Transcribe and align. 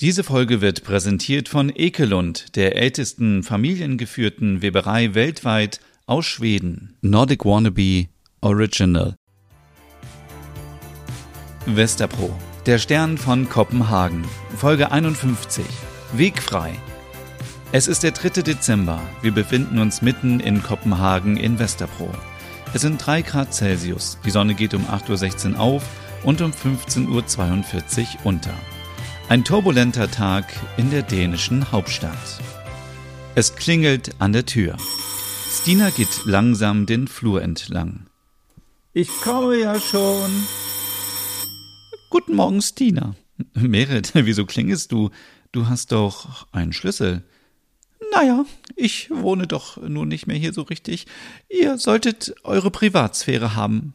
Diese 0.00 0.24
Folge 0.24 0.62
wird 0.62 0.82
präsentiert 0.82 1.50
von 1.50 1.70
Ekelund, 1.74 2.56
der 2.56 2.76
ältesten 2.76 3.42
familiengeführten 3.42 4.62
Weberei 4.62 5.12
weltweit 5.12 5.80
aus 6.06 6.24
Schweden. 6.24 6.96
Nordic 7.02 7.44
Wannabe 7.44 8.06
Original. 8.40 9.14
Westerpro, 11.66 12.34
der 12.64 12.78
Stern 12.78 13.18
von 13.18 13.50
Kopenhagen, 13.50 14.24
Folge 14.56 14.90
51. 14.90 15.66
Wegfrei. 16.14 16.72
Es 17.70 17.86
ist 17.86 18.02
der 18.02 18.12
3. 18.12 18.40
Dezember. 18.40 19.02
Wir 19.20 19.32
befinden 19.32 19.78
uns 19.78 20.00
mitten 20.00 20.40
in 20.40 20.62
Kopenhagen 20.62 21.36
in 21.36 21.58
Westerpro. 21.58 22.10
Es 22.72 22.80
sind 22.80 23.04
3 23.04 23.20
Grad 23.20 23.52
Celsius. 23.52 24.16
Die 24.24 24.30
Sonne 24.30 24.54
geht 24.54 24.72
um 24.72 24.86
8.16 24.86 25.52
Uhr 25.52 25.60
auf 25.60 25.84
und 26.24 26.40
um 26.40 26.52
15.42 26.52 27.04
Uhr 27.04 28.06
unter. 28.24 28.54
Ein 29.30 29.44
turbulenter 29.44 30.10
Tag 30.10 30.52
in 30.76 30.90
der 30.90 31.02
dänischen 31.02 31.70
Hauptstadt. 31.70 32.40
Es 33.36 33.54
klingelt 33.54 34.10
an 34.18 34.32
der 34.32 34.44
Tür. 34.44 34.76
Stina 35.48 35.90
geht 35.90 36.24
langsam 36.24 36.84
den 36.84 37.06
Flur 37.06 37.40
entlang. 37.40 38.06
Ich 38.92 39.08
komme 39.22 39.54
ja 39.56 39.78
schon. 39.78 40.32
Guten 42.10 42.34
Morgen, 42.34 42.60
Stina. 42.60 43.14
Merit, 43.54 44.10
wieso 44.14 44.46
klingelst 44.46 44.90
du? 44.90 45.10
Du 45.52 45.68
hast 45.68 45.92
doch 45.92 46.48
einen 46.50 46.72
Schlüssel. 46.72 47.22
Naja, 48.12 48.44
ich 48.74 49.10
wohne 49.12 49.46
doch 49.46 49.76
nun 49.76 50.08
nicht 50.08 50.26
mehr 50.26 50.38
hier 50.38 50.52
so 50.52 50.62
richtig. 50.62 51.06
Ihr 51.48 51.78
solltet 51.78 52.34
eure 52.42 52.72
Privatsphäre 52.72 53.54
haben. 53.54 53.94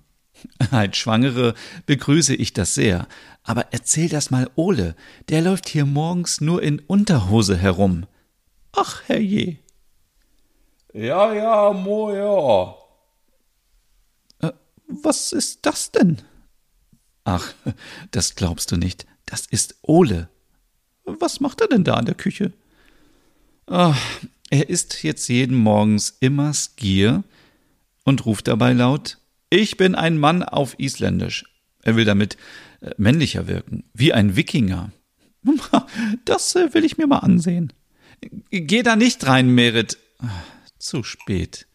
Als 0.71 0.97
Schwangere 0.97 1.53
begrüße 1.85 2.35
ich 2.35 2.53
das 2.53 2.75
sehr. 2.75 3.07
Aber 3.43 3.67
erzähl 3.71 4.09
das 4.09 4.31
mal 4.31 4.49
Ole. 4.55 4.95
Der 5.29 5.41
läuft 5.41 5.69
hier 5.69 5.85
morgens 5.85 6.41
nur 6.41 6.63
in 6.63 6.79
Unterhose 6.79 7.57
herum. 7.57 8.05
Ach, 8.73 9.03
herrje. 9.07 9.57
Ja, 10.93 11.33
ja, 11.33 11.73
moja. 11.73 12.75
Äh, 14.39 14.51
was 14.87 15.31
ist 15.31 15.65
das 15.65 15.91
denn? 15.91 16.21
Ach, 17.23 17.53
das 18.11 18.35
glaubst 18.35 18.71
du 18.71 18.77
nicht. 18.77 19.05
Das 19.25 19.45
ist 19.45 19.75
Ole. 19.81 20.29
Was 21.03 21.39
macht 21.39 21.61
er 21.61 21.67
denn 21.67 21.83
da 21.83 21.99
in 21.99 22.05
der 22.05 22.15
Küche? 22.15 22.53
Ach, 23.67 23.99
er 24.49 24.69
isst 24.69 25.03
jetzt 25.03 25.27
jeden 25.27 25.57
Morgens 25.57 26.17
immer 26.19 26.53
Skier 26.53 27.23
und 28.03 28.25
ruft 28.25 28.47
dabei 28.47 28.73
laut 28.73 29.17
Ich 29.49 29.77
bin 29.77 29.95
ein 29.95 30.17
Mann 30.17 30.43
auf 30.43 30.79
Isländisch. 30.79 31.45
Er 31.83 31.95
will 31.95 32.05
damit 32.05 32.37
äh, 32.81 32.91
männlicher 32.97 33.47
wirken, 33.47 33.83
wie 33.93 34.13
ein 34.13 34.35
Wikinger. 34.35 34.91
Das 36.25 36.55
äh, 36.55 36.73
will 36.73 36.83
ich 36.83 36.97
mir 36.97 37.07
mal 37.07 37.19
ansehen. 37.19 37.71
Geh 38.49 38.81
da 38.81 38.95
nicht 38.95 39.25
rein, 39.27 39.49
Merit. 39.49 39.97
Zu 40.79 41.03
spät. 41.03 41.67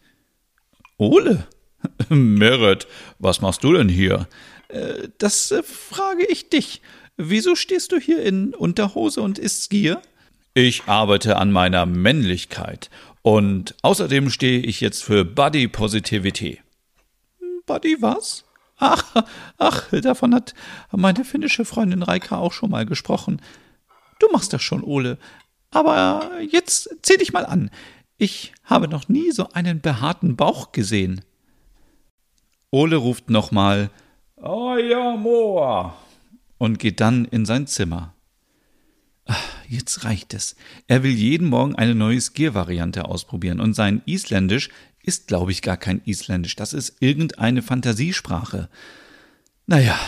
Ole? 0.99 1.47
Merit, 2.09 2.87
was 3.19 3.41
machst 3.41 3.65
du 3.65 3.73
denn 3.73 3.89
hier? 3.89 4.29
Äh, 4.69 5.09
das 5.19 5.55
frage 5.65 6.27
ich 6.27 6.49
dich. 6.49 6.83
Wieso 7.17 7.55
stehst 7.55 7.93
du 7.93 7.99
hier 7.99 8.23
in 8.23 8.55
Unterhose 8.55 9.21
und 9.21 9.39
isst 9.39 9.65
Skier? 9.65 10.01
Ich 10.55 10.85
arbeite 10.87 11.37
an 11.37 11.53
meiner 11.53 11.87
Männlichkeit 11.87 12.91
und 13.23 13.75
außerdem 13.83 14.31
stehe 14.31 14.61
ich 14.61 14.81
jetzt 14.81 15.05
für 15.05 15.25
Body 15.25 15.69
Positivity. 15.69 16.61
Body 17.71 18.03
was? 18.03 18.45
Ach, 18.79 19.25
ach, 19.57 19.89
davon 20.03 20.35
hat 20.35 20.55
meine 20.91 21.25
finnische 21.25 21.65
Freundin 21.65 22.03
Reika 22.03 22.37
auch 22.39 22.53
schon 22.53 22.71
mal 22.71 22.85
gesprochen. 22.85 23.41
Du 24.19 24.27
machst 24.33 24.53
das 24.53 24.61
schon, 24.61 24.83
Ole. 24.83 25.19
Aber 25.71 26.33
jetzt 26.51 26.97
zähl 27.03 27.19
dich 27.19 27.33
mal 27.33 27.47
an. 27.47 27.71
Ich 28.19 28.53
habe 28.65 28.89
noch 28.89 29.09
nie 29.09 29.31
so 29.31 29.51
einen 29.53 29.81
behaarten 29.81 30.35
Bauch 30.35 30.73
gesehen. 30.73 31.21
Ole 32.73 32.97
ruft 32.97 33.31
nochmal 33.31 33.91
Ah 34.43 34.77
ja, 34.77 35.15
Moa 35.15 35.95
und 36.59 36.81
geht 36.81 36.99
dann 36.99 37.25
in 37.25 37.45
sein 37.47 37.69
Zimmer. 37.69 38.15
Jetzt 39.69 40.03
reicht 40.03 40.35
es. 40.35 40.57
Er 40.89 41.05
will 41.05 41.13
jeden 41.13 41.49
Morgen 41.49 41.77
eine 41.77 41.95
neue 41.95 42.21
Skier-Variante 42.21 43.05
ausprobieren 43.05 43.61
und 43.61 43.75
sein 43.75 44.03
Isländisch 44.07 44.71
ist, 45.03 45.29
glaube 45.29 45.53
ich, 45.53 45.63
gar 45.63 45.77
kein 45.77 46.03
Isländisch. 46.05 46.57
Das 46.57 46.73
ist 46.73 46.97
irgendeine 47.01 47.63
Fantasiesprache. 47.63 48.69
Naja, 49.67 49.99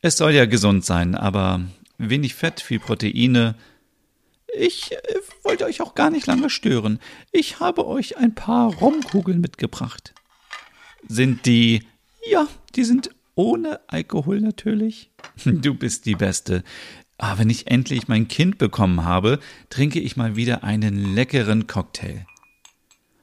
es 0.00 0.16
soll 0.16 0.32
ja 0.32 0.46
gesund 0.46 0.84
sein, 0.84 1.14
aber 1.14 1.62
wenig 1.98 2.34
Fett, 2.34 2.60
viel 2.60 2.78
Proteine. 2.78 3.54
Ich 4.56 4.92
äh, 4.92 4.96
wollte 5.42 5.64
euch 5.64 5.80
auch 5.80 5.94
gar 5.94 6.10
nicht 6.10 6.26
lange 6.26 6.50
stören. 6.50 7.00
Ich 7.32 7.60
habe 7.60 7.86
euch 7.86 8.16
ein 8.16 8.34
paar 8.34 8.72
Rumkugeln 8.74 9.40
mitgebracht. 9.40 10.14
Sind 11.06 11.46
die. 11.46 11.82
Ja, 12.30 12.46
die 12.74 12.84
sind 12.84 13.10
ohne 13.34 13.80
Alkohol 13.88 14.40
natürlich. 14.40 15.10
Du 15.44 15.74
bist 15.74 16.06
die 16.06 16.16
Beste. 16.16 16.64
Ah, 17.18 17.38
wenn 17.38 17.50
ich 17.50 17.68
endlich 17.68 18.08
mein 18.08 18.28
Kind 18.28 18.58
bekommen 18.58 19.04
habe, 19.04 19.40
trinke 19.70 20.00
ich 20.00 20.16
mal 20.16 20.36
wieder 20.36 20.62
einen 20.62 21.14
leckeren 21.14 21.66
Cocktail. 21.66 22.26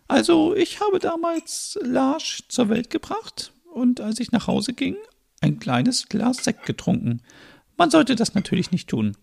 Also, 0.08 0.56
ich 0.56 0.82
habe 0.82 1.00
damals 1.00 1.80
Larsch 1.82 2.44
zur 2.48 2.70
Welt 2.70 2.90
gebracht 2.90 3.52
und 3.74 4.02
als 4.02 4.20
ich 4.20 4.32
nach 4.32 4.48
Hause 4.48 4.74
ging, 4.74 4.96
ein 5.42 5.60
kleines 5.60 6.10
Glas 6.10 6.44
Sekt 6.44 6.66
getrunken. 6.66 7.22
Man 7.78 7.90
sollte 7.90 8.16
das 8.16 8.36
natürlich 8.36 8.72
nicht 8.72 8.90
tun. 8.90 9.18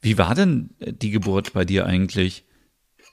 Wie 0.00 0.18
war 0.18 0.34
denn 0.34 0.70
äh, 0.78 0.92
die 0.92 1.10
Geburt 1.10 1.52
bei 1.52 1.64
dir 1.64 1.86
eigentlich? 1.86 2.44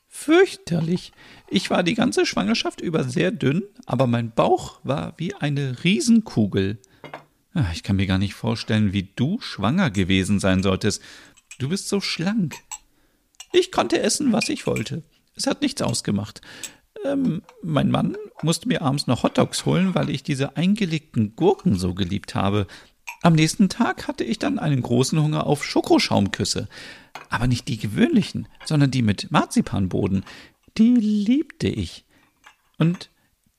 Fürchterlich. 0.09 1.11
Ich 1.49 1.69
war 1.69 1.81
die 1.81 1.95
ganze 1.95 2.25
Schwangerschaft 2.25 2.81
über 2.81 3.03
sehr 3.03 3.31
dünn, 3.31 3.63
aber 3.85 4.05
mein 4.05 4.31
Bauch 4.31 4.79
war 4.83 5.13
wie 5.17 5.33
eine 5.33 5.83
Riesenkugel. 5.83 6.79
Ah, 7.53 7.65
ich 7.73 7.83
kann 7.83 7.95
mir 7.95 8.07
gar 8.07 8.19
nicht 8.19 8.33
vorstellen, 8.33 8.93
wie 8.93 9.09
du 9.15 9.39
schwanger 9.39 9.89
gewesen 9.89 10.39
sein 10.39 10.61
solltest. 10.61 11.01
Du 11.59 11.69
bist 11.69 11.87
so 11.87 12.01
schlank. 12.01 12.55
Ich 13.53 13.71
konnte 13.71 14.01
essen, 14.01 14.31
was 14.31 14.49
ich 14.49 14.67
wollte. 14.67 15.03
Es 15.35 15.47
hat 15.47 15.61
nichts 15.61 15.81
ausgemacht. 15.81 16.41
Ähm, 17.05 17.41
mein 17.61 17.91
Mann 17.91 18.15
musste 18.41 18.67
mir 18.67 18.81
abends 18.81 19.07
noch 19.07 19.23
Hotdogs 19.23 19.65
holen, 19.65 19.95
weil 19.95 20.09
ich 20.09 20.23
diese 20.23 20.57
eingelegten 20.57 21.35
Gurken 21.35 21.77
so 21.77 21.93
geliebt 21.93 22.35
habe. 22.35 22.67
Am 23.21 23.33
nächsten 23.33 23.69
Tag 23.69 24.07
hatte 24.07 24.23
ich 24.23 24.39
dann 24.39 24.59
einen 24.59 24.81
großen 24.81 25.21
Hunger 25.21 25.47
auf 25.47 25.63
Schokoschaumküsse. 25.63 26.67
Aber 27.29 27.47
nicht 27.47 27.67
die 27.67 27.77
gewöhnlichen, 27.77 28.47
sondern 28.65 28.91
die 28.91 29.01
mit 29.01 29.31
Marzipanboden. 29.31 30.25
Die 30.77 30.95
liebte 30.95 31.67
ich. 31.67 32.05
Und 32.77 33.09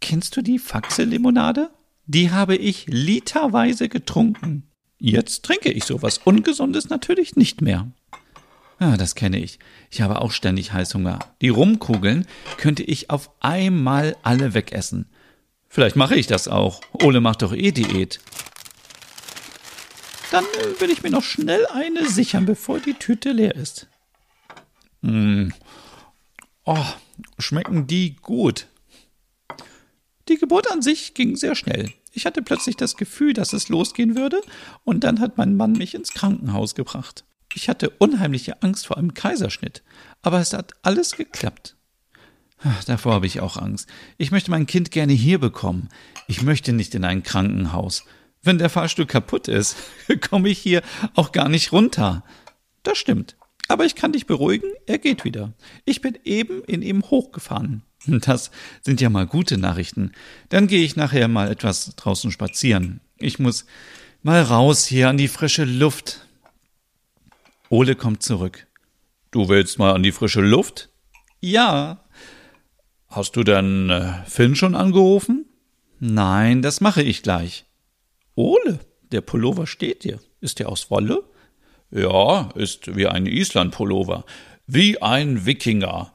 kennst 0.00 0.36
du 0.36 0.42
die 0.42 0.58
Faxe-Limonade? 0.58 1.70
Die 2.06 2.30
habe 2.30 2.56
ich 2.56 2.86
literweise 2.88 3.88
getrunken. 3.88 4.64
Jetzt 4.98 5.44
trinke 5.44 5.72
ich 5.72 5.84
sowas 5.84 6.18
Ungesundes 6.24 6.88
natürlich 6.88 7.36
nicht 7.36 7.60
mehr. 7.62 7.90
Ah, 8.78 8.96
das 8.96 9.14
kenne 9.14 9.38
ich. 9.38 9.58
Ich 9.90 10.00
habe 10.00 10.20
auch 10.20 10.32
ständig 10.32 10.72
Heißhunger. 10.72 11.18
Die 11.40 11.48
Rumkugeln 11.48 12.26
könnte 12.56 12.82
ich 12.82 13.10
auf 13.10 13.30
einmal 13.40 14.16
alle 14.22 14.54
wegessen. 14.54 15.06
Vielleicht 15.68 15.96
mache 15.96 16.16
ich 16.16 16.26
das 16.26 16.48
auch. 16.48 16.80
Ole 16.92 17.20
macht 17.20 17.42
doch 17.42 17.52
eh 17.52 17.72
Diät. 17.72 18.20
Dann 20.30 20.44
äh, 20.44 20.80
will 20.80 20.90
ich 20.90 21.02
mir 21.02 21.10
noch 21.10 21.22
schnell 21.22 21.66
eine 21.66 22.08
sichern, 22.08 22.46
bevor 22.46 22.80
die 22.80 22.94
Tüte 22.94 23.32
leer 23.32 23.54
ist. 23.54 23.88
Mm. 25.02 25.48
Oh, 26.64 26.86
schmecken 27.38 27.86
die 27.86 28.16
gut. 28.16 28.66
Die 30.28 30.36
Geburt 30.36 30.70
an 30.72 30.82
sich 30.82 31.14
ging 31.14 31.36
sehr 31.36 31.54
schnell. 31.54 31.92
Ich 32.12 32.26
hatte 32.26 32.42
plötzlich 32.42 32.76
das 32.76 32.96
Gefühl, 32.96 33.32
dass 33.32 33.52
es 33.52 33.68
losgehen 33.68 34.16
würde, 34.16 34.40
und 34.84 35.04
dann 35.04 35.20
hat 35.20 35.36
mein 35.36 35.56
Mann 35.56 35.72
mich 35.72 35.94
ins 35.94 36.12
Krankenhaus 36.14 36.74
gebracht. 36.74 37.24
Ich 37.54 37.68
hatte 37.68 37.90
unheimliche 37.90 38.62
Angst 38.62 38.86
vor 38.86 38.98
einem 38.98 39.14
Kaiserschnitt, 39.14 39.82
aber 40.22 40.40
es 40.40 40.52
hat 40.52 40.72
alles 40.82 41.16
geklappt. 41.16 41.76
Davor 42.86 43.14
habe 43.14 43.26
ich 43.26 43.40
auch 43.40 43.56
Angst. 43.56 43.88
Ich 44.16 44.30
möchte 44.30 44.50
mein 44.50 44.66
Kind 44.66 44.90
gerne 44.90 45.12
hier 45.12 45.38
bekommen. 45.38 45.88
Ich 46.28 46.42
möchte 46.42 46.72
nicht 46.72 46.94
in 46.94 47.04
ein 47.04 47.22
Krankenhaus. 47.22 48.04
Wenn 48.42 48.58
der 48.58 48.70
Fahrstuhl 48.70 49.06
kaputt 49.06 49.48
ist, 49.48 49.76
komme 50.30 50.48
ich 50.48 50.58
hier 50.58 50.82
auch 51.14 51.32
gar 51.32 51.48
nicht 51.48 51.72
runter. 51.72 52.24
Das 52.82 52.98
stimmt. 52.98 53.36
Aber 53.68 53.84
ich 53.84 53.94
kann 53.94 54.12
dich 54.12 54.26
beruhigen, 54.26 54.70
er 54.86 54.98
geht 54.98 55.24
wieder. 55.24 55.52
Ich 55.84 56.00
bin 56.00 56.18
eben 56.24 56.62
in 56.64 56.82
ihm 56.82 57.02
hochgefahren. 57.02 57.82
Das 58.06 58.50
sind 58.82 59.00
ja 59.00 59.08
mal 59.08 59.26
gute 59.26 59.56
Nachrichten. 59.56 60.12
Dann 60.50 60.66
gehe 60.66 60.84
ich 60.84 60.96
nachher 60.96 61.28
mal 61.28 61.50
etwas 61.50 61.94
draußen 61.96 62.30
spazieren. 62.30 63.00
Ich 63.18 63.38
muss 63.38 63.64
mal 64.22 64.42
raus 64.42 64.84
hier 64.84 65.08
an 65.08 65.16
die 65.16 65.28
frische 65.28 65.64
Luft. 65.64 66.26
Ole 67.70 67.96
kommt 67.96 68.22
zurück. 68.22 68.66
Du 69.30 69.48
willst 69.48 69.78
mal 69.78 69.94
an 69.94 70.02
die 70.02 70.12
frische 70.12 70.42
Luft? 70.42 70.90
Ja. 71.40 72.04
Hast 73.08 73.36
du 73.36 73.42
denn 73.42 73.90
äh, 73.90 74.24
Finn 74.26 74.54
schon 74.54 74.74
angerufen? 74.74 75.46
Nein, 75.98 76.62
das 76.62 76.80
mache 76.80 77.02
ich 77.02 77.22
gleich. 77.22 77.64
Ole, 78.34 78.80
der 79.12 79.20
Pullover 79.20 79.66
steht 79.66 80.04
dir. 80.04 80.20
Ist 80.40 80.58
der 80.58 80.68
aus 80.68 80.90
Wolle? 80.90 81.24
Ja, 81.90 82.50
ist 82.54 82.96
wie 82.96 83.06
ein 83.06 83.26
Island-Pullover. 83.26 84.24
Wie 84.66 85.00
ein 85.00 85.46
Wikinger. 85.46 86.14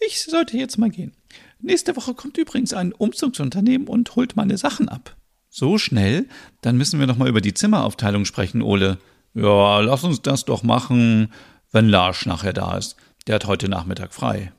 Ich 0.00 0.22
sollte 0.22 0.56
jetzt 0.56 0.78
mal 0.78 0.90
gehen. 0.90 1.12
Nächste 1.60 1.96
Woche 1.96 2.14
kommt 2.14 2.36
übrigens 2.38 2.74
ein 2.74 2.92
Umzugsunternehmen 2.92 3.86
und 3.86 4.16
holt 4.16 4.34
meine 4.34 4.58
Sachen 4.58 4.88
ab. 4.88 5.16
So 5.48 5.78
schnell? 5.78 6.26
Dann 6.60 6.76
müssen 6.76 6.98
wir 6.98 7.06
noch 7.06 7.16
mal 7.16 7.28
über 7.28 7.40
die 7.40 7.54
Zimmeraufteilung 7.54 8.24
sprechen, 8.24 8.62
Ole. 8.62 8.98
Ja, 9.34 9.80
lass 9.80 10.04
uns 10.04 10.20
das 10.22 10.44
doch 10.44 10.62
machen, 10.62 11.32
wenn 11.70 11.88
Lars 11.88 12.26
nachher 12.26 12.52
da 12.52 12.76
ist. 12.76 12.96
Der 13.26 13.36
hat 13.36 13.46
heute 13.46 13.68
Nachmittag 13.68 14.12
frei. 14.12 14.52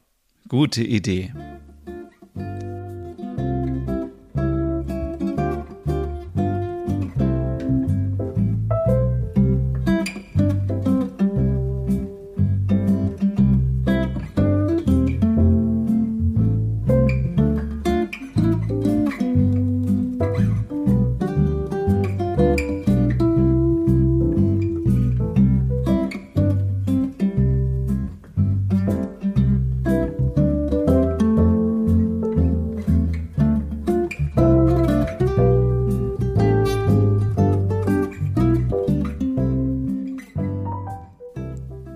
Gute 0.48 0.84
Idee. 0.84 1.34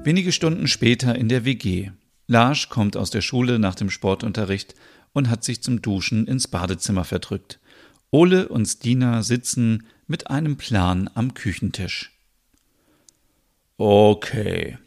Wenige 0.08 0.32
Stunden 0.32 0.70
später 0.70 1.16
in 1.16 1.28
der 1.28 1.44
WG. 1.44 1.92
Lars 2.28 2.70
kommt 2.70 2.96
aus 2.96 3.10
der 3.10 3.20
Schule 3.20 3.60
nach 3.60 3.76
dem 3.76 3.90
Sportunterricht 3.90 4.74
und 5.12 5.30
hat 5.30 5.44
sich 5.44 5.62
zum 5.62 5.82
Duschen 5.82 6.28
ins 6.28 6.48
Badezimmer 6.48 7.04
verdrückt. 7.04 7.60
Ole 8.10 8.48
und 8.48 8.66
Stina 8.66 9.22
sitzen 9.22 9.86
mit 10.08 10.30
einem 10.30 10.56
Plan 10.56 11.10
am 11.14 11.34
Küchentisch. 11.34 12.18
Okay, 13.76 14.78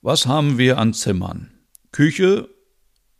was 0.00 0.24
haben 0.24 0.56
wir 0.56 0.78
an 0.78 0.94
Zimmern? 0.94 1.50
Küche, 1.92 2.48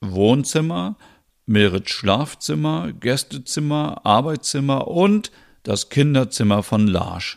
Wohnzimmer, 0.00 0.96
Merits 1.44 1.90
Schlafzimmer, 1.90 2.94
Gästezimmer, 2.94 4.00
Arbeitszimmer 4.06 4.88
und 4.88 5.30
das 5.62 5.90
Kinderzimmer 5.90 6.62
von 6.62 6.86
Lars. 6.86 7.36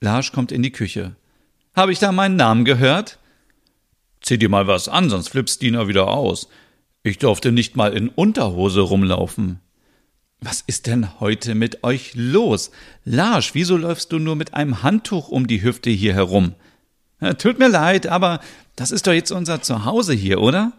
Lars 0.00 0.32
kommt 0.32 0.50
in 0.50 0.62
die 0.62 0.72
Küche. 0.72 1.14
Habe 1.74 1.92
ich 1.92 1.98
da 1.98 2.12
meinen 2.12 2.36
Namen 2.36 2.64
gehört? 2.64 3.18
Zieh 4.20 4.38
dir 4.38 4.48
mal 4.48 4.66
was 4.66 4.88
an, 4.88 5.08
sonst 5.08 5.28
flippst 5.28 5.62
Dina 5.62 5.88
wieder 5.88 6.08
aus. 6.08 6.48
Ich 7.02 7.18
durfte 7.18 7.52
nicht 7.52 7.76
mal 7.76 7.94
in 7.96 8.08
Unterhose 8.08 8.80
rumlaufen. 8.80 9.60
Was 10.40 10.62
ist 10.66 10.86
denn 10.86 11.20
heute 11.20 11.54
mit 11.54 11.84
euch 11.84 12.12
los? 12.14 12.70
Lars, 13.04 13.54
wieso 13.54 13.76
läufst 13.76 14.12
du 14.12 14.18
nur 14.18 14.36
mit 14.36 14.54
einem 14.54 14.82
Handtuch 14.82 15.28
um 15.28 15.46
die 15.46 15.62
Hüfte 15.62 15.90
hier 15.90 16.14
herum? 16.14 16.54
Tut 17.38 17.58
mir 17.58 17.68
leid, 17.68 18.06
aber 18.06 18.40
das 18.76 18.90
ist 18.90 19.06
doch 19.06 19.12
jetzt 19.12 19.30
unser 19.30 19.60
Zuhause 19.60 20.14
hier, 20.14 20.40
oder? 20.40 20.72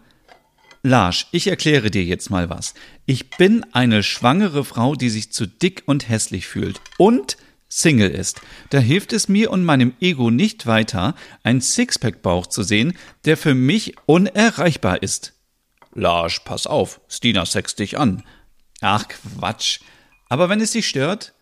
Lars, 0.82 1.26
ich 1.30 1.46
erkläre 1.46 1.92
dir 1.92 2.02
jetzt 2.02 2.30
mal 2.30 2.50
was. 2.50 2.74
Ich 3.06 3.30
bin 3.30 3.64
eine 3.72 4.02
schwangere 4.02 4.64
Frau, 4.64 4.96
die 4.96 5.10
sich 5.10 5.30
zu 5.30 5.46
dick 5.46 5.84
und 5.86 6.08
hässlich 6.08 6.48
fühlt. 6.48 6.80
Und 6.98 7.36
Single 7.74 8.10
ist. 8.10 8.42
Da 8.68 8.80
hilft 8.80 9.14
es 9.14 9.30
mir 9.30 9.50
und 9.50 9.64
meinem 9.64 9.94
Ego 9.98 10.30
nicht 10.30 10.66
weiter, 10.66 11.14
einen 11.42 11.62
Sixpack-Bauch 11.62 12.46
zu 12.46 12.62
sehen, 12.62 12.92
der 13.24 13.38
für 13.38 13.54
mich 13.54 13.94
unerreichbar 14.04 15.02
ist. 15.02 15.32
Lars, 15.94 16.42
pass 16.44 16.66
auf, 16.66 17.00
Stina 17.08 17.46
sext 17.46 17.78
dich 17.78 17.98
an. 17.98 18.24
Ach 18.82 19.06
Quatsch. 19.08 19.80
Aber 20.28 20.50
wenn 20.50 20.60
es 20.60 20.72
dich 20.72 20.86
stört? 20.86 21.32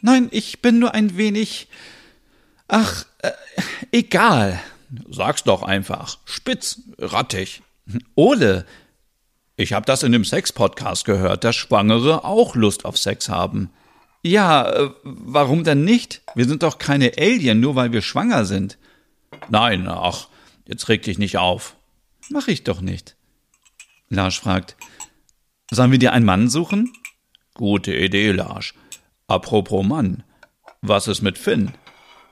Nein, 0.00 0.28
ich 0.32 0.62
bin 0.62 0.80
nur 0.80 0.94
ein 0.94 1.16
wenig. 1.16 1.68
Ach, 2.66 3.06
äh, 3.18 3.30
egal. 3.92 4.58
Sag's 5.10 5.44
doch 5.44 5.62
einfach. 5.62 6.18
Spitz, 6.24 6.80
rattig. 6.98 7.62
Ole. 8.16 8.66
Ich 9.54 9.74
hab 9.74 9.86
das 9.86 10.02
in 10.02 10.10
dem 10.10 10.24
Sex-Podcast 10.24 11.04
gehört, 11.04 11.44
dass 11.44 11.54
Schwangere 11.54 12.24
auch 12.24 12.56
Lust 12.56 12.84
auf 12.84 12.98
Sex 12.98 13.28
haben. 13.28 13.70
Ja, 14.22 14.70
äh, 14.70 14.90
warum 15.02 15.64
denn 15.64 15.84
nicht? 15.84 16.22
Wir 16.34 16.46
sind 16.46 16.62
doch 16.62 16.78
keine 16.78 17.12
Alien, 17.18 17.60
nur 17.60 17.74
weil 17.74 17.92
wir 17.92 18.02
schwanger 18.02 18.44
sind. 18.44 18.78
Nein, 19.48 19.88
ach, 19.88 20.28
jetzt 20.66 20.88
reg 20.88 21.02
dich 21.02 21.18
nicht 21.18 21.38
auf. 21.38 21.76
Mach 22.30 22.48
ich 22.48 22.62
doch 22.62 22.80
nicht. 22.80 23.16
Lars 24.08 24.36
fragt, 24.36 24.76
sollen 25.70 25.90
wir 25.90 25.98
dir 25.98 26.12
einen 26.12 26.26
Mann 26.26 26.48
suchen? 26.48 26.92
Gute 27.54 27.94
Idee, 27.94 28.32
Lars. 28.32 28.74
Apropos 29.26 29.84
Mann, 29.84 30.22
was 30.82 31.08
ist 31.08 31.22
mit 31.22 31.38
Finn? 31.38 31.72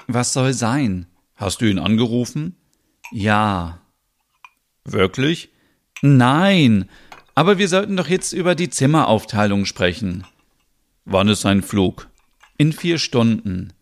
Was 0.07 0.33
soll 0.33 0.53
sein? 0.53 1.07
Hast 1.37 1.61
du 1.61 1.67
ihn 1.67 1.79
angerufen? 1.79 2.57
Ja. 3.13 3.81
Wirklich? 4.85 5.51
Nein. 6.03 6.89
Aber 7.35 7.59
wir 7.59 7.69
sollten 7.69 7.97
doch 7.97 8.09
jetzt 8.09 8.33
über 8.33 8.55
die 8.55 8.71
Zimmeraufteilung 8.71 9.65
sprechen. 9.65 10.27
Wann 11.13 11.27
ist 11.27 11.41
sein 11.41 11.63
Flug? 11.63 12.09
In 12.57 12.73
vier 12.73 12.99
Stunden. 12.99 13.73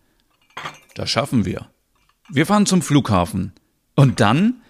Das 0.94 1.10
schaffen 1.10 1.44
wir. 1.44 1.66
Wir 2.30 2.46
fahren 2.46 2.64
zum 2.64 2.80
Flughafen. 2.80 3.52
Und 3.94 4.20
dann? 4.20 4.62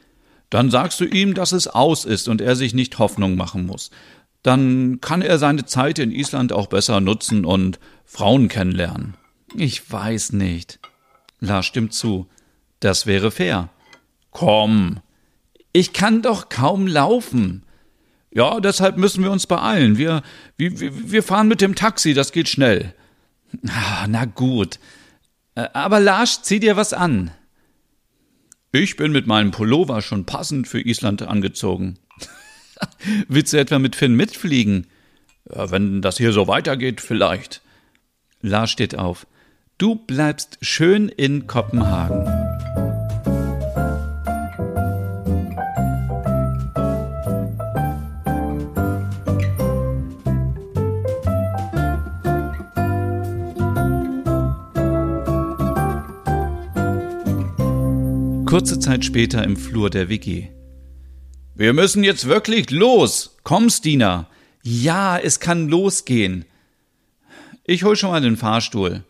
Dann 0.50 0.68
sagst 0.68 0.98
du 0.98 1.04
ihm, 1.04 1.34
dass 1.34 1.52
es 1.52 1.68
aus 1.68 2.04
ist 2.04 2.26
und 2.26 2.40
er 2.40 2.56
sich 2.56 2.74
nicht 2.74 2.98
Hoffnung 2.98 3.36
machen 3.36 3.64
muss. 3.64 3.90
Dann 4.42 5.00
kann 5.00 5.22
er 5.22 5.38
seine 5.38 5.66
Zeit 5.66 6.00
in 6.00 6.10
Island 6.10 6.52
auch 6.52 6.66
besser 6.66 7.00
nutzen 7.00 7.44
und 7.44 7.78
Frauen 8.04 8.48
kennenlernen. 8.48 9.14
Ich 9.54 9.88
weiß 9.88 10.32
nicht. 10.32 10.80
Lars 11.38 11.64
stimmt 11.64 11.92
zu. 11.92 12.26
Das 12.80 13.06
wäre 13.06 13.30
fair. 13.30 13.68
Komm. 14.32 14.98
Ich 15.72 15.92
kann 15.92 16.22
doch 16.22 16.48
kaum 16.48 16.88
laufen. 16.88 17.62
Ja, 18.30 18.60
deshalb 18.60 18.96
müssen 18.96 19.24
wir 19.24 19.30
uns 19.30 19.46
beeilen. 19.46 19.96
Wir, 19.96 20.22
wir, 20.56 20.72
wir 21.10 21.22
fahren 21.22 21.48
mit 21.48 21.60
dem 21.60 21.74
Taxi, 21.74 22.14
das 22.14 22.32
geht 22.32 22.48
schnell. 22.48 22.94
Ah, 23.68 24.06
na 24.08 24.26
gut. 24.26 24.78
Aber 25.54 25.98
Lars, 25.98 26.42
zieh 26.42 26.60
dir 26.60 26.76
was 26.76 26.92
an. 26.92 27.30
Ich 28.70 28.96
bin 28.96 29.12
mit 29.12 29.26
meinem 29.26 29.50
Pullover 29.50 30.02
schon 30.02 30.26
passend 30.26 30.68
für 30.68 30.80
Island 30.80 31.22
angezogen. 31.22 31.98
Willst 33.28 33.52
du 33.54 33.58
etwa 33.58 33.78
mit 33.78 33.96
Finn 33.96 34.14
mitfliegen? 34.14 34.86
Ja, 35.50 35.70
wenn 35.70 36.02
das 36.02 36.18
hier 36.18 36.32
so 36.32 36.46
weitergeht, 36.46 37.00
vielleicht. 37.00 37.62
Lars 38.42 38.70
steht 38.70 38.96
auf. 38.96 39.26
Du 39.78 39.94
bleibst 39.94 40.58
schön 40.60 41.08
in 41.08 41.46
Kopenhagen. 41.46 42.87
Kurze 58.48 58.80
Zeit 58.80 59.04
später 59.04 59.44
im 59.44 59.58
Flur 59.58 59.90
der 59.90 60.08
WG. 60.08 60.48
Wir 61.54 61.74
müssen 61.74 62.02
jetzt 62.02 62.28
wirklich 62.28 62.70
los. 62.70 63.36
Komm, 63.42 63.68
Stina. 63.68 64.26
Ja, 64.62 65.18
es 65.18 65.38
kann 65.38 65.68
losgehen. 65.68 66.46
Ich 67.64 67.84
hol 67.84 67.94
schon 67.94 68.08
mal 68.08 68.22
den 68.22 68.38
Fahrstuhl. 68.38 69.04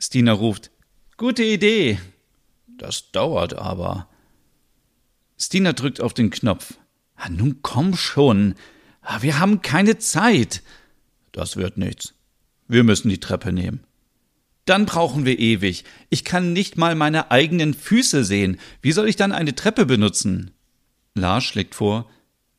Stina 0.00 0.32
ruft. 0.32 0.72
Gute 1.16 1.44
Idee. 1.44 2.00
Das 2.76 3.12
dauert 3.12 3.54
aber. 3.54 4.08
Stina 5.38 5.72
drückt 5.72 6.00
auf 6.00 6.12
den 6.12 6.30
Knopf. 6.30 6.74
Ah, 7.14 7.28
nun 7.28 7.60
komm 7.62 7.94
schon. 7.94 8.56
Ah, 9.00 9.22
wir 9.22 9.38
haben 9.38 9.62
keine 9.62 9.98
Zeit. 9.98 10.64
Das 11.30 11.56
wird 11.56 11.76
nichts. 11.76 12.14
Wir 12.66 12.82
müssen 12.82 13.10
die 13.10 13.20
Treppe 13.20 13.52
nehmen. 13.52 13.85
Dann 14.66 14.84
brauchen 14.84 15.24
wir 15.24 15.38
ewig. 15.38 15.84
Ich 16.10 16.24
kann 16.24 16.52
nicht 16.52 16.76
mal 16.76 16.94
meine 16.94 17.30
eigenen 17.30 17.72
Füße 17.72 18.24
sehen. 18.24 18.58
Wie 18.82 18.92
soll 18.92 19.08
ich 19.08 19.16
dann 19.16 19.32
eine 19.32 19.54
Treppe 19.54 19.86
benutzen? 19.86 20.50
Lars 21.14 21.44
schlägt 21.44 21.74
vor, 21.74 22.10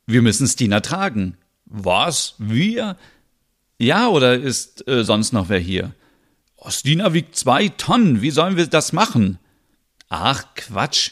wir 0.08 0.22
müssen 0.22 0.48
Stina 0.48 0.80
tragen. 0.80 1.38
Was? 1.66 2.36
Wir? 2.40 2.98
Ja, 3.78 4.08
oder 4.08 4.36
ist 4.36 4.88
äh, 4.88 5.04
sonst 5.04 5.34
noch 5.34 5.50
wer 5.50 5.60
hier? 5.60 5.94
Oh, 6.56 6.70
Stina 6.70 7.14
wiegt 7.14 7.36
zwei 7.36 7.68
Tonnen. 7.68 8.22
Wie 8.22 8.32
sollen 8.32 8.56
wir 8.56 8.68
das 8.68 8.94
machen? 8.94 9.38
Ach, 10.10 10.46
Quatsch. 10.56 11.12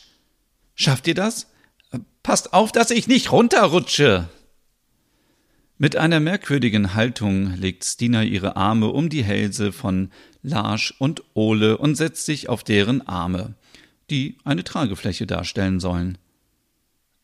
Schafft 0.75 1.07
ihr 1.07 1.13
das? 1.13 1.47
Passt 2.23 2.53
auf, 2.53 2.71
dass 2.71 2.89
ich 2.89 3.07
nicht 3.07 3.31
runterrutsche. 3.31 4.29
Mit 5.77 5.97
einer 5.97 6.21
merkwürdigen 6.21 6.93
Haltung 6.93 7.53
legt 7.55 7.83
Stina 7.83 8.23
ihre 8.23 8.55
Arme 8.55 8.87
um 8.87 9.09
die 9.09 9.23
Hälse 9.23 9.73
von 9.73 10.09
Lars 10.41 10.93
und 10.97 11.23
Ole 11.33 11.77
und 11.77 11.95
setzt 11.95 12.25
sich 12.25 12.47
auf 12.47 12.63
deren 12.63 13.05
Arme. 13.07 13.55
die 14.11 14.37
eine 14.43 14.63
Tragefläche 14.63 15.25
darstellen 15.25 15.79
sollen. 15.79 16.19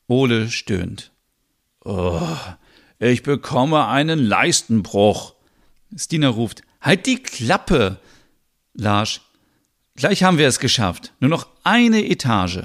Ole 0.08 0.50
stöhnt. 0.50 1.12
Oh, 1.86 2.38
ich 3.00 3.24
bekomme 3.24 3.88
einen 3.88 4.20
Leistenbruch. 4.20 5.36
Stina 5.96 6.30
ruft, 6.30 6.64
halt 6.82 7.06
die 7.06 7.22
Klappe! 7.22 8.00
Larsch, 8.74 9.22
gleich 9.96 10.24
haben 10.24 10.38
wir 10.38 10.48
es 10.48 10.60
geschafft. 10.60 11.14
Nur 11.20 11.30
noch 11.30 11.48
eine 11.64 12.04
Etage. 12.04 12.64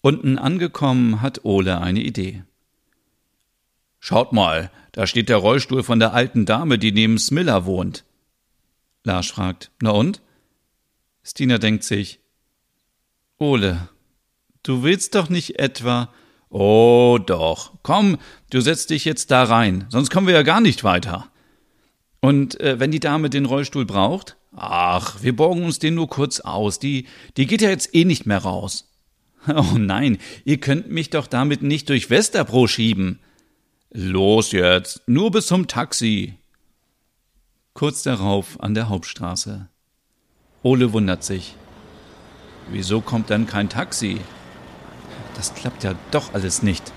Unten 0.00 0.38
angekommen 0.38 1.22
hat 1.22 1.44
Ole 1.44 1.80
eine 1.80 2.00
Idee. 2.00 2.44
Schaut 4.06 4.34
mal, 4.34 4.70
da 4.92 5.06
steht 5.06 5.30
der 5.30 5.38
Rollstuhl 5.38 5.82
von 5.82 5.98
der 5.98 6.12
alten 6.12 6.44
Dame, 6.44 6.78
die 6.78 6.92
neben 6.92 7.16
Smiller 7.16 7.64
wohnt. 7.64 8.04
Lars 9.02 9.28
fragt, 9.28 9.70
na 9.80 9.92
und? 9.92 10.20
Stina 11.22 11.56
denkt 11.56 11.84
sich, 11.84 12.20
Ole, 13.38 13.88
du 14.62 14.82
willst 14.82 15.14
doch 15.14 15.30
nicht 15.30 15.58
etwa. 15.58 16.12
Oh 16.50 17.18
doch, 17.24 17.72
komm, 17.82 18.18
du 18.50 18.60
setzt 18.60 18.90
dich 18.90 19.06
jetzt 19.06 19.30
da 19.30 19.42
rein, 19.44 19.86
sonst 19.88 20.10
kommen 20.10 20.26
wir 20.26 20.34
ja 20.34 20.42
gar 20.42 20.60
nicht 20.60 20.84
weiter. 20.84 21.30
Und 22.20 22.60
äh, 22.60 22.78
wenn 22.78 22.90
die 22.90 23.00
Dame 23.00 23.30
den 23.30 23.46
Rollstuhl 23.46 23.86
braucht? 23.86 24.36
Ach, 24.54 25.22
wir 25.22 25.34
borgen 25.34 25.64
uns 25.64 25.78
den 25.78 25.94
nur 25.94 26.10
kurz 26.10 26.40
aus, 26.40 26.78
die, 26.78 27.06
die 27.38 27.46
geht 27.46 27.62
ja 27.62 27.70
jetzt 27.70 27.94
eh 27.94 28.04
nicht 28.04 28.26
mehr 28.26 28.40
raus. 28.40 28.90
Oh 29.46 29.78
nein, 29.78 30.18
ihr 30.44 30.58
könnt 30.58 30.90
mich 30.90 31.08
doch 31.08 31.26
damit 31.26 31.62
nicht 31.62 31.88
durch 31.88 32.10
Westerbro 32.10 32.66
schieben. 32.66 33.18
Los 33.96 34.50
jetzt, 34.50 35.02
nur 35.06 35.30
bis 35.30 35.46
zum 35.46 35.68
Taxi. 35.68 36.36
Kurz 37.74 38.02
darauf 38.02 38.60
an 38.60 38.74
der 38.74 38.88
Hauptstraße. 38.88 39.68
Ole 40.64 40.92
wundert 40.92 41.22
sich. 41.22 41.54
Wieso 42.72 43.00
kommt 43.00 43.30
dann 43.30 43.46
kein 43.46 43.68
Taxi? 43.68 44.20
Das 45.36 45.54
klappt 45.54 45.84
ja 45.84 45.94
doch 46.10 46.34
alles 46.34 46.64
nicht. 46.64 46.92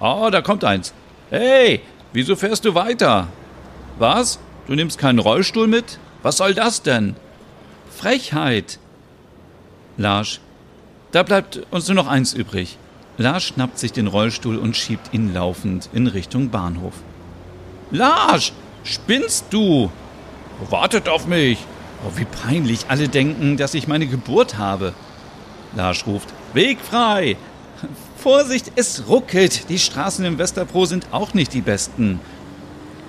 Oh, 0.00 0.28
da 0.32 0.42
kommt 0.42 0.64
eins. 0.64 0.92
Hey, 1.30 1.82
wieso 2.12 2.34
fährst 2.34 2.64
du 2.64 2.74
weiter? 2.74 3.28
Was? 4.00 4.40
Du 4.66 4.74
nimmst 4.74 4.98
keinen 4.98 5.20
Rollstuhl 5.20 5.68
mit? 5.68 6.00
Was 6.24 6.38
soll 6.38 6.54
das 6.54 6.82
denn? 6.82 7.14
Frechheit. 7.88 8.80
Larsch, 9.96 10.40
da 11.12 11.22
bleibt 11.22 11.62
uns 11.70 11.86
nur 11.86 11.94
noch 11.94 12.08
eins 12.08 12.34
übrig. 12.34 12.76
Lars 13.18 13.44
schnappt 13.44 13.78
sich 13.78 13.92
den 13.92 14.06
Rollstuhl 14.06 14.56
und 14.56 14.76
schiebt 14.76 15.12
ihn 15.12 15.32
laufend 15.32 15.88
in 15.92 16.06
Richtung 16.06 16.48
Bahnhof. 16.48 16.94
Lars, 17.90 18.52
spinnst 18.84 19.46
du? 19.50 19.90
Wartet 20.70 21.08
auf 21.08 21.26
mich. 21.26 21.58
Oh, 22.06 22.12
wie 22.16 22.24
peinlich. 22.24 22.86
Alle 22.88 23.08
denken, 23.08 23.56
dass 23.56 23.74
ich 23.74 23.86
meine 23.86 24.06
Geburt 24.06 24.56
habe. 24.58 24.94
Lars 25.76 26.06
ruft, 26.06 26.32
Weg 26.54 26.78
frei. 26.80 27.36
Vorsicht, 28.16 28.72
es 28.76 29.08
ruckelt. 29.08 29.68
Die 29.68 29.78
Straßen 29.78 30.24
im 30.24 30.38
Westerpro 30.38 30.84
sind 30.84 31.08
auch 31.10 31.34
nicht 31.34 31.52
die 31.52 31.60
besten. 31.60 32.20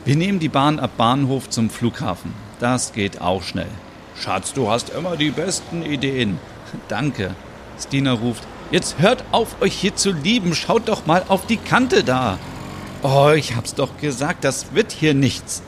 Wir 0.06 0.16
nehmen 0.16 0.40
die 0.40 0.50
Bahn 0.50 0.80
ab 0.80 0.92
Bahnhof 0.98 1.50
zum 1.50 1.70
Flughafen. 1.70 2.34
Das 2.60 2.94
geht 2.94 3.22
auch 3.22 3.44
schnell. 3.44 3.70
Schatz, 4.16 4.54
du 4.54 4.70
hast 4.70 4.90
immer 4.90 5.16
die 5.16 5.32
besten 5.32 5.84
Ideen. 5.84 6.40
Danke. 6.88 7.36
Stina 7.80 8.14
ruft, 8.14 8.44
jetzt 8.74 9.00
hört 9.00 9.24
auf, 9.32 9.62
euch 9.62 9.74
hier 9.74 9.96
zu 9.96 10.12
lieben, 10.12 10.56
schaut 10.56 10.90
doch 10.90 11.06
mal 11.06 11.24
auf 11.30 11.46
die 11.46 11.58
Kante 11.58 12.04
da. 12.04 12.40
Oh, 13.04 13.32
ich 13.36 13.56
hab's 13.56 13.76
doch 13.76 13.98
gesagt, 13.98 14.44
das 14.44 14.74
wird 14.74 14.92
hier 14.92 15.14
nichts. 15.14 15.62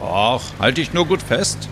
Ach, 0.00 0.42
halt 0.58 0.76
dich 0.76 0.92
nur 0.92 1.06
gut 1.06 1.22
fest. 1.22 1.68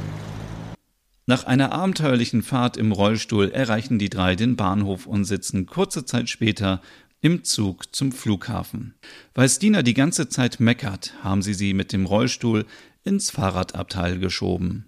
Nach 1.27 1.45
einer 1.45 1.73
abenteuerlichen 1.73 2.43
Fahrt 2.43 2.77
im 2.77 2.93
Rollstuhl 2.93 3.51
erreichen 3.51 3.99
die 3.99 4.09
drei 4.09 4.37
den 4.37 4.55
Bahnhof 4.57 5.07
und 5.07 5.25
sitzen 5.25 5.67
kurze 5.67 6.05
Zeit 6.05 6.29
später 6.29 6.81
im 7.21 7.43
Zug 7.43 7.95
zum 7.95 8.13
Flughafen. 8.13 8.95
Weil 9.35 9.49
Stina 9.49 9.83
die 9.83 9.95
ganze 9.95 10.29
Zeit 10.29 10.61
meckert, 10.61 11.15
haben 11.23 11.43
sie 11.43 11.55
sie 11.55 11.75
mit 11.75 11.93
dem 11.93 12.07
Rollstuhl 12.07 12.67
ins 13.03 13.31
Fahrradabteil 13.31 14.19
geschoben. 14.19 14.87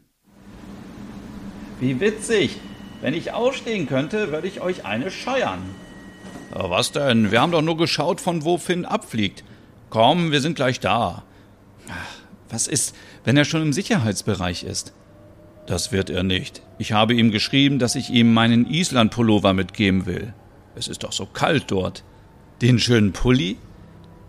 Wie 1.80 1.98
witzig! 1.98 2.60
Wenn 3.04 3.12
ich 3.12 3.32
ausstehen 3.34 3.86
könnte, 3.86 4.32
würde 4.32 4.48
ich 4.48 4.62
euch 4.62 4.86
eine 4.86 5.10
scheuern. 5.10 5.58
Was 6.50 6.90
denn? 6.90 7.30
Wir 7.30 7.42
haben 7.42 7.52
doch 7.52 7.60
nur 7.60 7.76
geschaut, 7.76 8.18
von 8.18 8.46
wo 8.46 8.56
Finn 8.56 8.86
abfliegt. 8.86 9.44
Komm, 9.90 10.32
wir 10.32 10.40
sind 10.40 10.56
gleich 10.56 10.80
da. 10.80 11.22
Was 12.48 12.66
ist, 12.66 12.96
wenn 13.22 13.36
er 13.36 13.44
schon 13.44 13.60
im 13.60 13.74
Sicherheitsbereich 13.74 14.64
ist? 14.64 14.94
Das 15.66 15.92
wird 15.92 16.08
er 16.08 16.22
nicht. 16.22 16.62
Ich 16.78 16.92
habe 16.92 17.12
ihm 17.12 17.30
geschrieben, 17.30 17.78
dass 17.78 17.94
ich 17.94 18.08
ihm 18.08 18.32
meinen 18.32 18.64
Island-Pullover 18.64 19.52
mitgeben 19.52 20.06
will. 20.06 20.32
Es 20.74 20.88
ist 20.88 21.04
doch 21.04 21.12
so 21.12 21.26
kalt 21.26 21.64
dort. 21.66 22.04
Den 22.62 22.78
schönen 22.78 23.12
Pulli? 23.12 23.58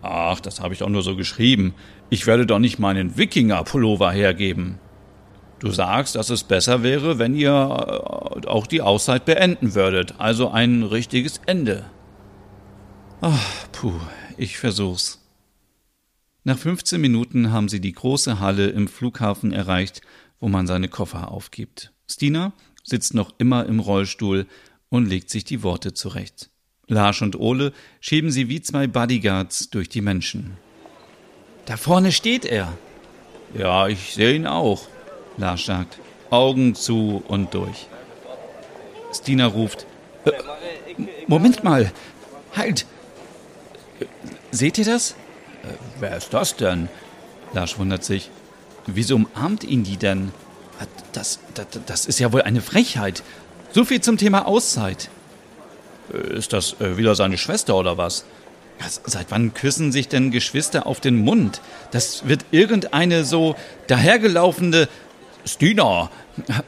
Ach, 0.02 0.38
das 0.40 0.60
habe 0.60 0.74
ich 0.74 0.80
doch 0.80 0.90
nur 0.90 1.02
so 1.02 1.16
geschrieben. 1.16 1.72
Ich 2.10 2.26
werde 2.26 2.44
doch 2.44 2.58
nicht 2.58 2.78
meinen 2.78 3.16
Wikinger-Pullover 3.16 4.12
hergeben. 4.12 4.78
Du 5.58 5.70
sagst, 5.70 6.16
dass 6.16 6.30
es 6.30 6.44
besser 6.44 6.82
wäre, 6.82 7.18
wenn 7.18 7.34
ihr 7.34 7.50
äh, 7.50 8.46
auch 8.46 8.66
die 8.66 8.82
Auszeit 8.82 9.24
beenden 9.24 9.74
würdet, 9.74 10.14
also 10.18 10.50
ein 10.50 10.82
richtiges 10.82 11.40
Ende. 11.46 11.84
Ach, 13.22 13.68
puh, 13.72 13.94
ich 14.36 14.58
versuch's. 14.58 15.22
Nach 16.44 16.58
15 16.58 17.00
Minuten 17.00 17.50
haben 17.50 17.68
sie 17.68 17.80
die 17.80 17.92
große 17.92 18.38
Halle 18.38 18.68
im 18.68 18.86
Flughafen 18.86 19.52
erreicht, 19.52 20.02
wo 20.38 20.48
man 20.48 20.66
seine 20.66 20.88
Koffer 20.88 21.32
aufgibt. 21.32 21.92
Stina 22.08 22.52
sitzt 22.84 23.14
noch 23.14 23.34
immer 23.38 23.66
im 23.66 23.80
Rollstuhl 23.80 24.46
und 24.90 25.06
legt 25.06 25.30
sich 25.30 25.44
die 25.44 25.62
Worte 25.62 25.94
zurecht. 25.94 26.50
Lars 26.86 27.20
und 27.22 27.34
Ole 27.34 27.72
schieben 28.00 28.30
sie 28.30 28.48
wie 28.48 28.60
zwei 28.60 28.86
Bodyguards 28.86 29.70
durch 29.70 29.88
die 29.88 30.02
Menschen. 30.02 30.56
Da 31.64 31.76
vorne 31.76 32.12
steht 32.12 32.44
er. 32.44 32.76
Ja, 33.58 33.88
ich 33.88 34.14
sehe 34.14 34.34
ihn 34.34 34.46
auch. 34.46 34.86
Lars 35.36 35.64
sagt. 35.64 35.98
Augen 36.30 36.74
zu 36.74 37.22
und 37.28 37.54
durch. 37.54 37.86
Stina 39.12 39.46
ruft. 39.46 39.86
Äh, 40.24 40.32
Moment 41.26 41.62
mal. 41.64 41.92
Halt. 42.54 42.86
Seht 44.50 44.78
ihr 44.78 44.84
das? 44.84 45.12
Äh, 45.62 45.68
wer 46.00 46.16
ist 46.16 46.32
das 46.32 46.56
denn? 46.56 46.88
Lars 47.52 47.78
wundert 47.78 48.04
sich. 48.04 48.30
Wieso 48.86 49.16
umarmt 49.16 49.64
ihn 49.64 49.84
die 49.84 49.96
denn? 49.96 50.32
Das, 51.12 51.38
das, 51.54 51.66
das 51.86 52.06
ist 52.06 52.18
ja 52.18 52.32
wohl 52.32 52.42
eine 52.42 52.60
Frechheit. 52.60 53.22
So 53.72 53.84
viel 53.84 54.00
zum 54.00 54.16
Thema 54.18 54.46
Auszeit. 54.46 55.08
Äh, 56.12 56.38
ist 56.38 56.52
das 56.52 56.80
äh, 56.80 56.96
wieder 56.96 57.14
seine 57.14 57.38
Schwester 57.38 57.76
oder 57.76 57.98
was? 57.98 58.24
Seit 59.04 59.30
wann 59.30 59.54
küssen 59.54 59.90
sich 59.90 60.08
denn 60.08 60.30
Geschwister 60.30 60.86
auf 60.86 61.00
den 61.00 61.16
Mund? 61.16 61.62
Das 61.92 62.28
wird 62.28 62.44
irgendeine 62.50 63.24
so 63.24 63.56
dahergelaufene 63.86 64.86
Stina! 65.46 66.10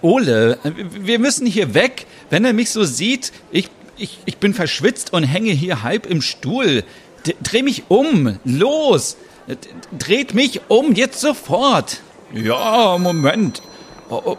Ole, 0.02 0.58
wir 0.62 1.18
müssen 1.18 1.46
hier 1.46 1.74
weg. 1.74 2.06
Wenn 2.30 2.44
er 2.44 2.52
mich 2.52 2.70
so 2.70 2.84
sieht, 2.84 3.32
ich, 3.50 3.68
ich, 3.96 4.18
ich 4.24 4.38
bin 4.38 4.54
verschwitzt 4.54 5.12
und 5.12 5.24
hänge 5.24 5.50
hier 5.50 5.82
halb 5.82 6.06
im 6.06 6.22
Stuhl. 6.22 6.84
D 7.26 7.34
dreh 7.42 7.62
mich 7.62 7.84
um. 7.88 8.38
Los! 8.44 9.16
D 9.46 9.56
dreht 9.98 10.34
mich 10.34 10.62
um, 10.68 10.92
jetzt 10.92 11.20
sofort. 11.20 12.00
Ja, 12.32 12.96
Moment. 12.98 13.62
Oh, 14.10 14.22
oh, 14.24 14.36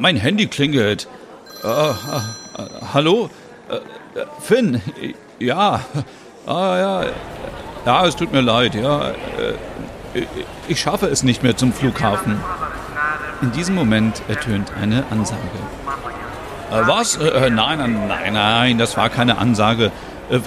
mein 0.00 0.16
Handy 0.16 0.46
klingelt. 0.46 1.06
Äh, 1.62 1.68
äh, 1.68 1.92
hallo? 2.92 3.30
Äh, 3.68 3.78
Finn? 4.40 4.80
Ja. 5.38 5.84
Ah, 6.46 6.78
ja. 6.78 7.04
Ja, 7.84 8.06
es 8.06 8.16
tut 8.16 8.32
mir 8.32 8.40
leid, 8.40 8.74
ja. 8.74 9.10
Äh, 9.10 10.24
ich 10.68 10.80
schaffe 10.80 11.06
es 11.06 11.22
nicht 11.22 11.42
mehr 11.42 11.56
zum 11.56 11.72
Flughafen. 11.72 12.40
In 13.42 13.50
diesem 13.50 13.74
Moment 13.74 14.22
ertönt 14.28 14.72
eine 14.80 15.04
Ansage. 15.10 15.40
Äh, 16.70 16.86
was? 16.86 17.16
Äh, 17.16 17.26
äh 17.26 17.50
nein, 17.50 18.06
nein, 18.06 18.32
nein, 18.32 18.78
das 18.78 18.96
war 18.96 19.10
keine 19.10 19.36
Ansage. 19.38 19.90
Äh, 20.30 20.38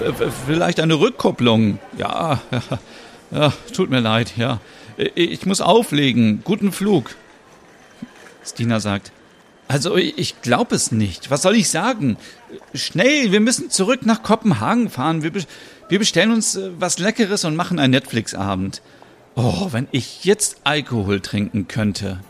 vielleicht 0.46 0.80
eine 0.80 0.94
Rückkopplung. 0.94 1.78
Ja, 1.98 2.40
ja, 3.30 3.52
tut 3.74 3.90
mir 3.90 4.00
leid, 4.00 4.32
ja. 4.38 4.60
Ich 4.96 5.44
muss 5.44 5.60
auflegen. 5.60 6.40
Guten 6.42 6.72
Flug. 6.72 7.14
Stina 8.42 8.80
sagt, 8.80 9.12
also 9.68 9.96
ich 9.96 10.40
glaube 10.40 10.74
es 10.74 10.90
nicht. 10.90 11.30
Was 11.30 11.42
soll 11.42 11.56
ich 11.56 11.68
sagen? 11.68 12.16
Schnell, 12.72 13.30
wir 13.30 13.40
müssen 13.40 13.68
zurück 13.68 14.06
nach 14.06 14.22
Kopenhagen 14.22 14.88
fahren. 14.88 15.22
Wir, 15.22 15.32
wir 15.88 15.98
bestellen 15.98 16.32
uns 16.32 16.56
äh, 16.56 16.70
was 16.78 16.98
Leckeres 16.98 17.44
und 17.44 17.56
machen 17.56 17.78
einen 17.78 17.90
Netflix-Abend. 17.90 18.80
Oh, 19.34 19.68
wenn 19.70 19.86
ich 19.90 20.24
jetzt 20.24 20.62
Alkohol 20.64 21.20
trinken 21.20 21.68
könnte. 21.68 22.20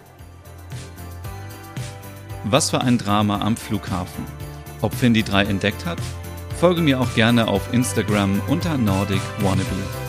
Was 2.48 2.70
für 2.70 2.80
ein 2.80 2.96
Drama 2.96 3.40
am 3.40 3.56
Flughafen. 3.56 4.24
Ob 4.80 4.94
Finn 4.94 5.14
die 5.14 5.24
drei 5.24 5.42
entdeckt 5.44 5.84
hat? 5.84 5.98
Folge 6.60 6.80
mir 6.80 7.00
auch 7.00 7.12
gerne 7.16 7.48
auf 7.48 7.74
Instagram 7.74 8.40
unter 8.46 8.78
Nordic 8.78 9.20
Wannabe. 9.40 10.05